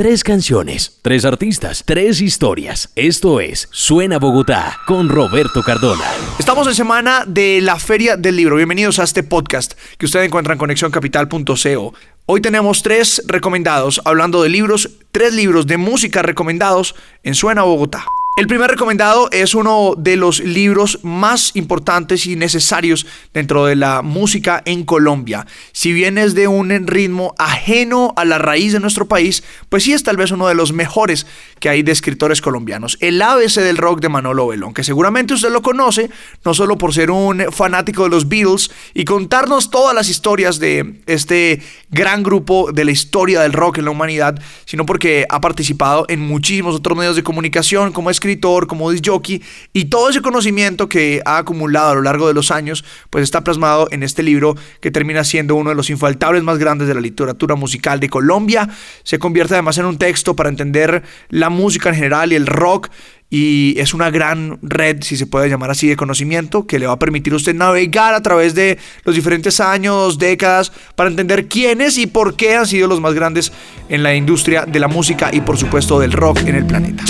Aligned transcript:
Tres 0.00 0.24
canciones, 0.24 0.98
tres 1.02 1.26
artistas, 1.26 1.82
tres 1.84 2.22
historias. 2.22 2.90
Esto 2.96 3.38
es 3.38 3.68
Suena 3.70 4.18
Bogotá 4.18 4.78
con 4.86 5.10
Roberto 5.10 5.62
Cardona. 5.62 6.06
Estamos 6.38 6.66
en 6.68 6.74
semana 6.74 7.24
de 7.26 7.60
la 7.60 7.78
Feria 7.78 8.16
del 8.16 8.36
Libro. 8.36 8.56
Bienvenidos 8.56 8.98
a 8.98 9.04
este 9.04 9.22
podcast 9.22 9.74
que 9.98 10.06
usted 10.06 10.22
encuentra 10.22 10.54
en 10.54 10.58
conexioncapital.co. 10.58 11.94
Hoy 12.24 12.40
tenemos 12.40 12.82
tres 12.82 13.22
recomendados 13.26 14.00
hablando 14.06 14.42
de 14.42 14.48
libros, 14.48 14.88
tres 15.12 15.34
libros 15.34 15.66
de 15.66 15.76
música 15.76 16.22
recomendados 16.22 16.94
en 17.22 17.34
Suena 17.34 17.64
Bogotá. 17.64 18.06
El 18.40 18.46
primer 18.46 18.70
recomendado 18.70 19.28
es 19.32 19.54
uno 19.54 19.92
de 19.98 20.16
los 20.16 20.40
libros 20.40 21.00
más 21.02 21.54
importantes 21.56 22.24
y 22.24 22.36
necesarios 22.36 23.06
dentro 23.34 23.66
de 23.66 23.76
la 23.76 24.00
música 24.00 24.62
en 24.64 24.84
Colombia. 24.84 25.46
Si 25.72 25.92
bien 25.92 26.16
es 26.16 26.34
de 26.34 26.48
un 26.48 26.70
ritmo 26.86 27.34
ajeno 27.36 28.14
a 28.16 28.24
la 28.24 28.38
raíz 28.38 28.72
de 28.72 28.80
nuestro 28.80 29.06
país, 29.06 29.44
pues 29.68 29.82
sí 29.84 29.92
es 29.92 30.04
tal 30.04 30.16
vez 30.16 30.30
uno 30.30 30.48
de 30.48 30.54
los 30.54 30.72
mejores 30.72 31.26
que 31.58 31.68
hay 31.68 31.82
de 31.82 31.92
escritores 31.92 32.40
colombianos. 32.40 32.96
El 33.00 33.20
ABC 33.20 33.56
del 33.56 33.76
rock 33.76 34.00
de 34.00 34.08
Manolo 34.08 34.46
Belón, 34.46 34.72
que 34.72 34.84
seguramente 34.84 35.34
usted 35.34 35.50
lo 35.50 35.60
conoce, 35.60 36.08
no 36.42 36.54
solo 36.54 36.78
por 36.78 36.94
ser 36.94 37.10
un 37.10 37.44
fanático 37.52 38.04
de 38.04 38.08
los 38.08 38.26
Beatles 38.26 38.70
y 38.94 39.04
contarnos 39.04 39.70
todas 39.70 39.94
las 39.94 40.08
historias 40.08 40.58
de 40.58 41.02
este 41.04 41.60
gran 41.90 42.22
grupo 42.22 42.72
de 42.72 42.86
la 42.86 42.92
historia 42.92 43.42
del 43.42 43.52
rock 43.52 43.76
en 43.76 43.84
la 43.84 43.90
humanidad, 43.90 44.40
sino 44.64 44.86
porque 44.86 45.26
ha 45.28 45.42
participado 45.42 46.06
en 46.08 46.20
muchísimos 46.20 46.74
otros 46.74 46.96
medios 46.96 47.16
de 47.16 47.22
comunicación 47.22 47.92
como 47.92 48.08
es 48.08 48.18
como 48.38 48.90
disc 48.90 49.04
jockey, 49.06 49.42
y 49.72 49.86
todo 49.86 50.10
ese 50.10 50.20
conocimiento 50.20 50.88
que 50.88 51.22
ha 51.24 51.38
acumulado 51.38 51.90
a 51.90 51.94
lo 51.94 52.02
largo 52.02 52.28
de 52.28 52.34
los 52.34 52.50
años, 52.50 52.84
pues 53.10 53.24
está 53.24 53.42
plasmado 53.42 53.88
en 53.90 54.02
este 54.02 54.22
libro 54.22 54.56
que 54.80 54.90
termina 54.90 55.24
siendo 55.24 55.54
uno 55.54 55.70
de 55.70 55.76
los 55.76 55.90
infaltables 55.90 56.42
más 56.42 56.58
grandes 56.58 56.88
de 56.88 56.94
la 56.94 57.00
literatura 57.00 57.54
musical 57.54 58.00
de 58.00 58.08
Colombia. 58.08 58.68
Se 59.02 59.18
convierte 59.18 59.54
además 59.54 59.78
en 59.78 59.86
un 59.86 59.98
texto 59.98 60.36
para 60.36 60.48
entender 60.48 61.02
la 61.28 61.50
música 61.50 61.88
en 61.88 61.94
general 61.94 62.32
y 62.32 62.36
el 62.36 62.46
rock 62.46 62.90
y 63.30 63.78
es 63.78 63.94
una 63.94 64.10
gran 64.10 64.58
red, 64.60 65.02
si 65.02 65.16
se 65.16 65.26
puede 65.26 65.48
llamar 65.48 65.70
así, 65.70 65.86
de 65.86 65.96
conocimiento 65.96 66.66
que 66.66 66.80
le 66.80 66.88
va 66.88 66.94
a 66.94 66.98
permitir 66.98 67.32
a 67.32 67.36
usted 67.36 67.54
navegar 67.54 68.12
a 68.12 68.22
través 68.22 68.56
de 68.56 68.76
los 69.04 69.14
diferentes 69.14 69.60
años, 69.60 70.18
décadas, 70.18 70.72
para 70.96 71.08
entender 71.08 71.46
quiénes 71.46 71.96
y 71.96 72.08
por 72.08 72.34
qué 72.34 72.56
han 72.56 72.66
sido 72.66 72.88
los 72.88 73.00
más 73.00 73.14
grandes 73.14 73.52
en 73.88 74.02
la 74.02 74.16
industria 74.16 74.66
de 74.66 74.80
la 74.80 74.88
música 74.88 75.30
y 75.32 75.40
por 75.40 75.56
supuesto 75.56 76.00
del 76.00 76.12
rock 76.12 76.40
en 76.40 76.56
el 76.56 76.66
planeta. 76.66 77.04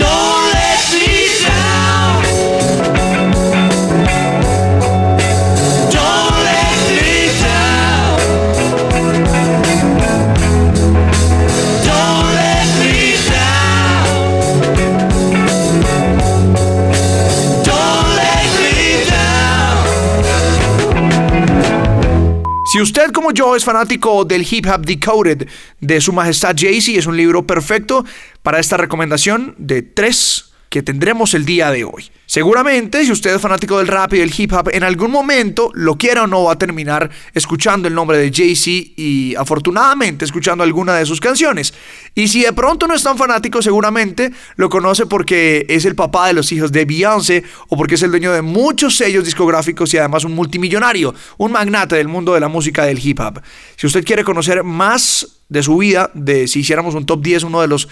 Si 22.70 22.80
usted 22.80 23.10
como 23.10 23.32
yo 23.32 23.56
es 23.56 23.64
fanático 23.64 24.24
del 24.24 24.46
Hip 24.48 24.64
Hop 24.72 24.86
Decoded 24.86 25.48
de 25.80 26.00
Su 26.00 26.12
Majestad 26.12 26.54
Jay-Z, 26.56 27.00
es 27.00 27.06
un 27.06 27.16
libro 27.16 27.44
perfecto 27.44 28.04
para 28.44 28.60
esta 28.60 28.76
recomendación 28.76 29.56
de 29.58 29.82
tres 29.82 30.49
que 30.70 30.82
tendremos 30.82 31.34
el 31.34 31.44
día 31.44 31.72
de 31.72 31.82
hoy. 31.82 32.10
Seguramente, 32.26 33.04
si 33.04 33.10
usted 33.10 33.34
es 33.34 33.42
fanático 33.42 33.78
del 33.78 33.88
rap 33.88 34.14
y 34.14 34.18
del 34.18 34.32
hip 34.34 34.52
hop, 34.52 34.70
en 34.72 34.84
algún 34.84 35.10
momento, 35.10 35.72
lo 35.74 35.96
quiera 35.96 36.22
o 36.22 36.26
no, 36.28 36.44
va 36.44 36.52
a 36.52 36.58
terminar 36.58 37.10
escuchando 37.34 37.88
el 37.88 37.94
nombre 37.94 38.18
de 38.18 38.30
Jay-Z 38.32 38.92
y 38.96 39.34
afortunadamente 39.34 40.24
escuchando 40.24 40.62
alguna 40.62 40.94
de 40.94 41.06
sus 41.06 41.18
canciones. 41.18 41.74
Y 42.14 42.28
si 42.28 42.42
de 42.42 42.52
pronto 42.52 42.86
no 42.86 42.94
es 42.94 43.02
tan 43.02 43.18
fanático, 43.18 43.60
seguramente 43.60 44.30
lo 44.54 44.68
conoce 44.68 45.06
porque 45.06 45.66
es 45.68 45.84
el 45.86 45.96
papá 45.96 46.28
de 46.28 46.34
los 46.34 46.52
hijos 46.52 46.70
de 46.70 46.84
Beyoncé 46.84 47.42
o 47.68 47.76
porque 47.76 47.96
es 47.96 48.02
el 48.04 48.12
dueño 48.12 48.32
de 48.32 48.42
muchos 48.42 48.94
sellos 48.94 49.24
discográficos 49.24 49.92
y 49.92 49.98
además 49.98 50.22
un 50.22 50.36
multimillonario, 50.36 51.12
un 51.36 51.50
magnate 51.50 51.96
del 51.96 52.06
mundo 52.06 52.34
de 52.34 52.40
la 52.40 52.48
música 52.48 52.84
del 52.84 53.04
hip 53.04 53.18
hop. 53.18 53.42
Si 53.74 53.88
usted 53.88 54.04
quiere 54.04 54.22
conocer 54.22 54.62
más 54.62 55.26
de 55.48 55.64
su 55.64 55.76
vida, 55.78 56.12
de 56.14 56.46
si 56.46 56.60
hiciéramos 56.60 56.94
un 56.94 57.06
top 57.06 57.22
10, 57.22 57.42
uno 57.42 57.60
de 57.60 57.66
los 57.66 57.88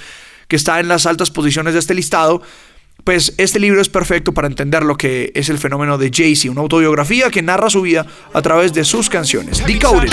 que 0.48 0.56
está 0.56 0.80
en 0.80 0.88
las 0.88 1.06
altas 1.06 1.30
posiciones 1.30 1.74
de 1.74 1.78
este 1.78 1.94
listado, 1.94 2.42
pues 3.04 3.34
este 3.38 3.58
libro 3.58 3.80
es 3.80 3.88
perfecto 3.88 4.32
para 4.32 4.48
entender 4.48 4.82
lo 4.82 4.96
que 4.96 5.32
es 5.34 5.48
el 5.48 5.58
fenómeno 5.58 5.96
de 5.98 6.10
Jay-Z, 6.12 6.50
una 6.50 6.60
autobiografía 6.60 7.30
que 7.30 7.42
narra 7.42 7.70
su 7.70 7.82
vida 7.82 8.06
a 8.32 8.42
través 8.42 8.72
de 8.72 8.84
sus 8.84 9.08
canciones. 9.08 9.64
Decoded. 9.66 10.10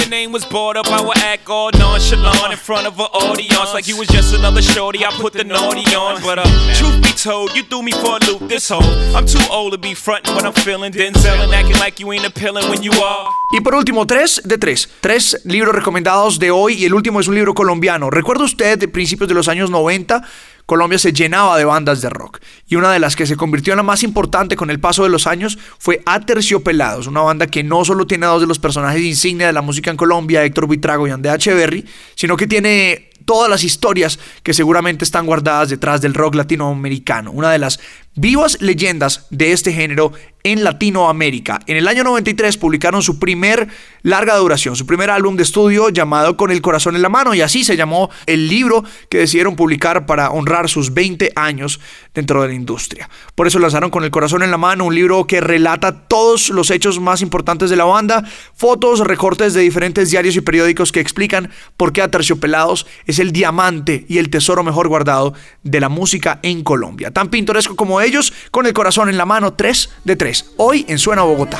Y 13.52 13.62
por 13.62 13.76
último, 13.76 14.08
tres 14.08 14.42
de 14.44 14.58
tres. 14.58 14.90
Tres 15.02 15.42
libros 15.46 15.76
recomendados 15.76 16.40
de 16.40 16.52
hoy 16.52 16.76
y 16.76 16.86
el 16.86 16.94
último 16.94 17.20
es 17.20 17.28
un 17.28 17.36
libro 17.36 17.54
colombiano. 17.54 18.10
¿Recuerda 18.10 18.44
usted 18.44 18.78
de 18.78 18.88
principios 18.88 19.28
de 19.28 19.36
los 19.36 19.48
años 19.48 19.70
90? 19.70 20.24
Colombia 20.66 20.98
se 20.98 21.14
llenaba 21.14 21.58
de 21.58 21.66
bandas 21.66 22.02
de 22.02 22.10
rock. 22.10 22.40
Y 22.68 22.76
una 22.76 22.92
de 22.92 23.00
las 23.00 23.16
que 23.16 23.26
se 23.26 23.36
convirtió 23.36 23.74
en 23.74 23.78
la 23.78 23.84
más 23.84 24.04
importante 24.04 24.56
con 24.56 24.70
el 24.70 24.80
paso 24.80 25.04
de 25.04 25.10
los 25.10 25.28
años 25.28 25.58
fue 25.78 26.02
Aterciopelados, 26.06 27.08
una 27.08 27.22
banda 27.22 27.48
que 27.48 27.64
no 27.64 27.86
solo 27.86 28.08
tiene 28.08 28.26
a 28.26 28.30
dos 28.30 28.42
de 28.42 28.48
los 28.48 28.60
personajes 28.60 29.02
insignia 29.02 29.48
de 29.48 29.54
la 29.54 29.62
música 29.62 29.92
en 29.92 29.98
Colombia, 29.98 30.44
Héctor 30.44 30.66
Buitrago 30.66 31.08
y 31.08 31.12
Andrea 31.12 31.36
Echeverry, 31.36 31.86
sino 32.16 32.36
que 32.36 32.48
tiene 32.48 33.10
todas 33.26 33.50
las 33.50 33.64
historias 33.64 34.20
que 34.44 34.54
seguramente 34.54 35.04
están 35.04 35.26
guardadas 35.26 35.70
detrás 35.70 36.02
del 36.02 36.14
rock 36.14 36.36
latinoamericano. 36.36 37.32
Una 37.32 37.52
de 37.52 37.60
las 37.60 37.80
vivas 38.16 38.62
leyendas 38.62 39.28
de 39.30 39.52
este 39.52 39.74
género 39.74 40.14
en 40.46 40.64
Latinoamérica. 40.64 41.60
En 41.66 41.76
el 41.76 41.88
año 41.88 42.04
93 42.04 42.58
publicaron 42.58 43.02
su 43.02 43.18
primer 43.18 43.68
larga 44.04 44.36
duración, 44.36 44.76
su 44.76 44.86
primer 44.86 45.10
álbum 45.10 45.36
de 45.36 45.42
estudio 45.42 45.90
llamado 45.90 46.38
Con 46.38 46.52
el 46.52 46.62
corazón 46.62 46.96
en 46.96 47.02
la 47.02 47.10
mano 47.10 47.34
y 47.34 47.42
así 47.42 47.64
se 47.64 47.76
llamó 47.76 48.12
el 48.28 48.48
libro 48.48 48.84
que 49.10 49.18
decidieron 49.18 49.56
publicar 49.56 50.06
para 50.06 50.30
honrar 50.30 50.70
sus 50.70 50.94
20 50.94 51.32
años 51.36 51.80
dentro 52.14 52.44
de 52.44 52.50
la 52.50 52.54
industria. 52.54 53.10
Por 53.34 53.48
eso 53.48 53.58
lanzaron 53.58 53.90
Con 53.90 54.04
el 54.04 54.12
corazón 54.12 54.44
en 54.44 54.52
la 54.52 54.60
mano, 54.60 54.86
un 54.86 54.94
libro 54.94 55.26
que 55.26 55.42
relata 55.42 56.08
todos 56.08 56.52
los 56.52 56.70
hechos 56.70 57.00
más 57.00 57.24
importantes 57.24 57.72
de 57.72 57.76
la 57.76 57.86
banda, 57.86 58.24
fotos, 58.54 59.00
recortes 59.00 59.56
de 59.56 59.62
diferentes 59.62 60.12
diarios 60.12 60.36
y 60.36 60.42
periódicos 60.42 60.92
que 60.92 61.00
explican 61.00 61.50
por 61.76 61.92
qué 61.92 62.04
Aterciopelados 62.04 62.86
es 63.08 63.18
el 63.18 63.32
diamante 63.32 64.06
y 64.08 64.20
el 64.20 64.30
tesoro 64.30 64.64
mejor 64.64 64.90
guardado 64.90 65.34
de 65.64 65.80
la 65.80 65.90
música 65.90 66.40
en 66.44 66.64
Colombia. 66.64 67.10
Tan 67.10 67.30
pintoresco 67.30 67.76
como 67.76 68.00
ellos, 68.06 68.34
con 68.52 68.66
el 68.66 68.74
corazón 68.74 69.10
en 69.10 69.18
la 69.18 69.26
mano, 69.26 69.54
3 69.54 69.90
de 70.04 70.16
3, 70.16 70.52
hoy 70.58 70.86
en 70.88 70.98
Suena 70.98 71.24
Bogotá. 71.24 71.60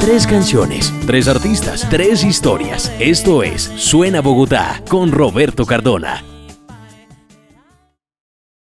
Tres 0.00 0.26
canciones, 0.26 0.92
tres 1.06 1.28
artistas, 1.28 1.86
tres 1.88 2.24
historias. 2.24 2.92
Esto 2.98 3.44
es 3.44 3.70
Suena 3.76 4.20
Bogotá 4.20 4.82
con 4.88 5.12
Roberto 5.12 5.64
Cardona. 5.64 6.31